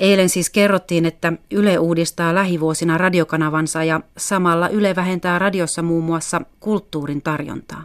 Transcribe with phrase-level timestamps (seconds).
[0.00, 6.40] Eilen siis kerrottiin, että Yle uudistaa lähivuosina radiokanavansa ja samalla Yle vähentää radiossa muun muassa
[6.60, 7.84] kulttuurin tarjontaa.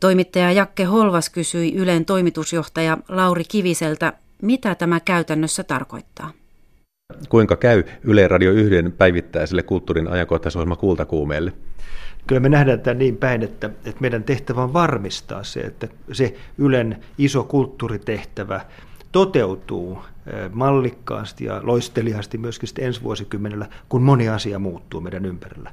[0.00, 4.12] Toimittaja Jakke Holvas kysyi Ylen toimitusjohtaja Lauri Kiviseltä,
[4.42, 6.30] mitä tämä käytännössä tarkoittaa.
[7.28, 11.52] Kuinka käy Yle Radio 1 päivittäiselle kulttuurin ajankohtaisohjelma Kultakuumeelle?
[12.26, 16.34] Kyllä me nähdään tämä niin päin, että, että meidän tehtävä on varmistaa se, että se
[16.58, 18.60] Ylen iso kulttuuritehtävä
[19.12, 19.98] toteutuu
[20.52, 25.70] mallikkaasti ja loisteliaasti myöskin sitten ensi vuosikymmenellä, kun moni asia muuttuu meidän ympärillä.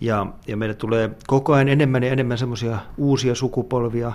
[0.00, 4.12] Ja, ja meille tulee koko ajan enemmän ja enemmän semmoisia uusia sukupolvia,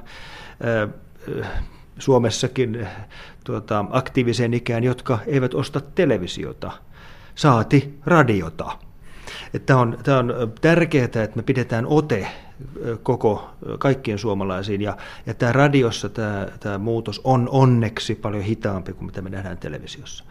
[1.99, 2.88] Suomessakin
[3.43, 6.71] tuota, aktiiviseen ikään, jotka eivät osta televisiota,
[7.35, 8.77] saati radiota.
[9.65, 12.27] Tämä on, on tärkeää, että me pidetään ote
[13.03, 13.49] koko
[13.80, 14.81] kaikkien suomalaisiin.
[14.81, 19.58] Ja, ja tämä radiossa tämä, tämä muutos on onneksi paljon hitaampi kuin mitä me nähdään
[19.58, 20.23] televisiossa.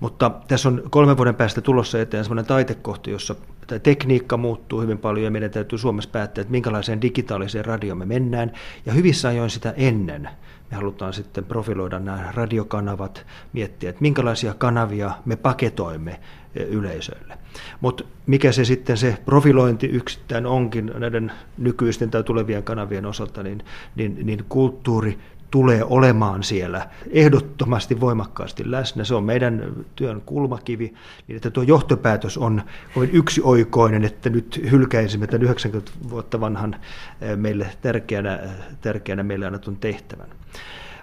[0.00, 3.34] Mutta tässä on kolmen vuoden päästä tulossa eteen sellainen taitekohta, jossa
[3.66, 8.06] tämä tekniikka muuttuu hyvin paljon ja meidän täytyy Suomessa päättää, että minkälaiseen digitaaliseen radioon me
[8.06, 8.52] mennään.
[8.86, 10.28] Ja hyvissä ajoin sitä ennen
[10.70, 16.20] me halutaan sitten profiloida nämä radiokanavat, miettiä, että minkälaisia kanavia me paketoimme
[16.54, 17.38] yleisölle.
[17.80, 23.64] Mutta mikä se sitten se profilointi yksittäin onkin näiden nykyisten tai tulevien kanavien osalta, niin,
[23.96, 25.18] niin, niin kulttuuri
[25.50, 29.04] tulee olemaan siellä ehdottomasti voimakkaasti läsnä.
[29.04, 30.94] Se on meidän työn kulmakivi,
[31.28, 32.62] niin että tuo johtopäätös on
[32.94, 36.76] kovin yksioikoinen, että nyt hylkäisimme tämän 90 vuotta vanhan
[37.20, 38.40] eh, meille tärkeänä,
[38.80, 40.28] tärkeänä meille annetun tehtävän.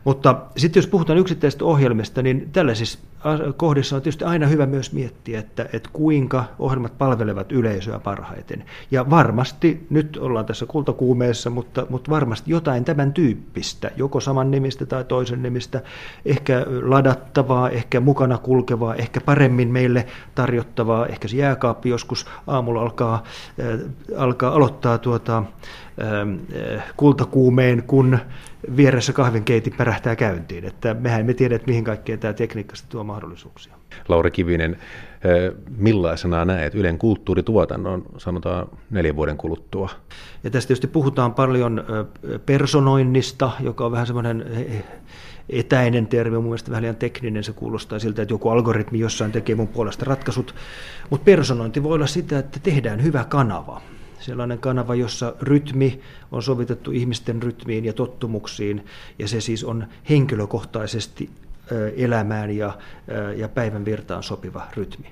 [0.04, 3.00] Mutta sitten jos puhutaan yksittäisistä ohjelmista, niin tällaisissa
[3.58, 8.64] kohdissa on tietysti aina hyvä myös miettiä, että, että kuinka ohjelmat palvelevat yleisöä parhaiten.
[8.92, 14.86] Ja varmasti, nyt ollaan tässä kultakuumeessa, mutta, mutta varmasti jotain tämän tyyppistä, joko saman nimistä
[14.86, 15.82] tai toisen nimistä,
[16.26, 23.24] ehkä ladattavaa, ehkä mukana kulkevaa, ehkä paremmin meille tarjottavaa, ehkä se jääkaappi joskus aamulla alkaa,
[23.60, 23.80] äh,
[24.18, 28.20] alkaa aloittaa tuota, äh, kultakuumeen, kun
[28.78, 30.66] vieressä kahvinkeitin pärähtää käyntiin.
[30.66, 33.74] Että mehän me tiedä, että mihin kaikkeen tämä tekniikka tuo mahdollisuuksia.
[34.08, 34.78] Lauri Kivinen,
[35.78, 39.90] millaisena näet Ylen kulttuurituotannon, sanotaan neljän vuoden kuluttua?
[40.44, 41.84] Ja tästä tietysti puhutaan paljon
[42.46, 44.46] personoinnista, joka on vähän semmoinen
[45.50, 49.56] etäinen termi, mun mielestä vähän liian tekninen, se kuulostaa siltä, että joku algoritmi jossain tekee
[49.56, 50.56] mun puolesta ratkaisut,
[51.10, 53.82] mutta personointi voi olla sitä, että tehdään hyvä kanava
[54.24, 56.00] sellainen kanava, jossa rytmi
[56.32, 58.86] on sovitettu ihmisten rytmiin ja tottumuksiin,
[59.20, 61.30] ja se siis on henkilökohtaisesti
[61.96, 62.78] elämään ja,
[63.36, 65.12] ja päivän virtaan sopiva rytmi.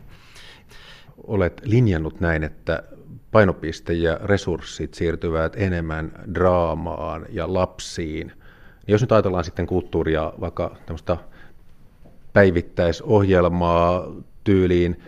[1.28, 2.84] Olet linjannut näin, että
[3.32, 8.32] painopiste ja resurssit siirtyvät enemmän draamaan ja lapsiin.
[8.88, 11.18] Jos nyt ajatellaan sitten kulttuuria, vaikka tämmöistä
[12.34, 14.08] päivittäisohjelmaa
[14.44, 15.02] tyyliin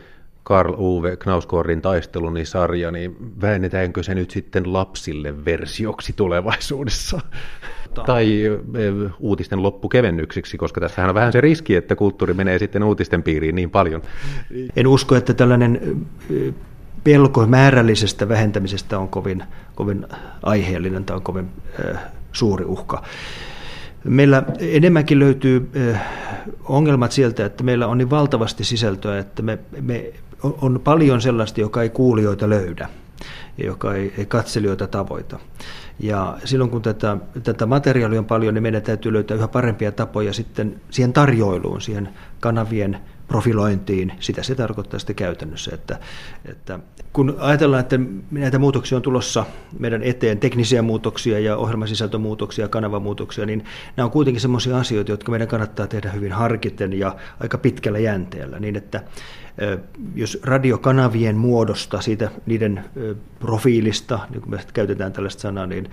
[0.44, 7.22] Karl Uwe Knausgårdin taisteluni sarja, niin väännetäänkö se nyt sitten lapsille versioksi tulevaisuudessa?
[8.06, 8.42] Tai
[9.20, 13.70] uutisten loppukevennyksiksi, koska tässähän on vähän se riski, että kulttuuri menee sitten uutisten piiriin niin
[13.70, 14.02] paljon.
[14.76, 16.06] En usko, että tällainen
[17.04, 19.44] pelko määrällisestä vähentämisestä on kovin,
[19.76, 20.08] kovin
[20.44, 21.50] aiheellinen tai on kovin
[21.86, 22.02] äh,
[22.32, 23.04] suuri uhka.
[24.04, 25.70] Meillä enemmänkin löytyy
[26.64, 31.82] ongelmat sieltä, että meillä on niin valtavasti sisältöä, että me, me on paljon sellaista, joka
[31.82, 32.90] ei kuulijoita löydä
[33.58, 35.40] ja joka ei, ei katselijoita tavoita.
[36.00, 40.34] Ja silloin kun tätä, tätä materiaalia on paljon, niin meidän täytyy löytää yhä parempia tapoja
[40.34, 42.10] sitten siihen tarjoiluun, siihen
[42.40, 43.00] kanavien
[43.34, 44.14] profilointiin.
[44.20, 46.00] Sitä se tarkoittaa sitten käytännössä, että,
[46.46, 46.80] että
[47.14, 48.00] kun ajatellaan, että
[48.32, 49.46] näitä muutoksia on tulossa
[49.80, 53.66] meidän eteen, teknisiä muutoksia ja ohjelmasisältömuutoksia, kanavamuutoksia, niin
[53.98, 58.60] nämä on kuitenkin sellaisia asioita, jotka meidän kannattaa tehdä hyvin harkiten ja aika pitkällä jänteellä,
[58.60, 59.04] niin että
[60.16, 62.84] jos radiokanavien muodosta, siitä niiden
[63.40, 65.90] profiilista, niin kun me käytetään tällaista sanaa, niin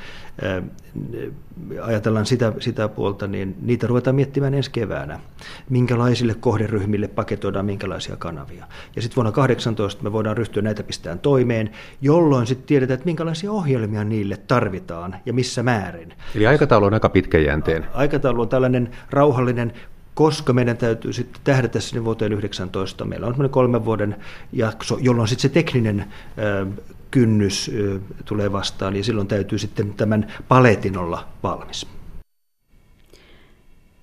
[1.83, 5.21] ajatellaan sitä, sitä puolta, niin niitä ruvetaan miettimään ensi keväänä.
[5.69, 8.67] Minkälaisille kohderyhmille paketoidaan minkälaisia kanavia.
[8.97, 11.71] Ja sitten vuonna 2018 me voidaan ryhtyä näitä pistään toimeen,
[12.03, 16.15] jolloin sitten tiedetään, että minkälaisia ohjelmia niille tarvitaan ja missä määrin.
[16.35, 17.87] Eli aikataulu on aika pitkäjänteen.
[17.95, 19.73] Aikataulu on tällainen rauhallinen
[20.15, 23.05] koska meidän täytyy sitten tähdätä sinne vuoteen 19.
[23.05, 24.17] Meillä on semmoinen kolmen vuoden
[24.53, 26.05] jakso, jolloin sitten se tekninen
[27.11, 27.71] kynnys
[28.25, 31.87] tulee vastaan ja silloin täytyy sitten tämän paletin olla valmis.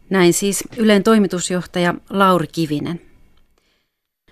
[0.09, 3.01] Näin siis Ylen toimitusjohtaja Lauri Kivinen.